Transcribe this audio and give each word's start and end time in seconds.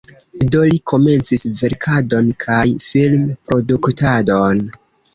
Do 0.53 0.61
li 0.71 0.79
komencis 0.91 1.45
verkadon 1.59 2.33
kaj 2.47 2.65
film-produktadon. 2.89 4.69